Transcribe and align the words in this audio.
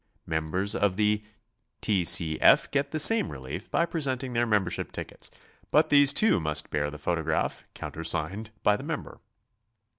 Members 0.25 0.73
of 0.73 0.95
the 0.97 1.23
T. 1.79 2.03
C. 2.03 2.39
F. 2.41 2.71
get 2.71 2.89
the 2.89 2.97
same 2.99 3.31
relief 3.31 3.69
by 3.69 3.85
presenting 3.85 4.33
their 4.33 4.47
membership 4.47 4.91
tickets, 4.91 5.29
but 5.69 5.89
these 5.89 6.11
too 6.11 6.39
must 6.39 6.71
bear 6.71 6.89
the 6.89 6.97
photograph, 6.97 7.65
countersigned 7.75 8.49
by 8.63 8.75
the 8.75 8.83
mem 8.83 9.03
ber. 9.03 9.19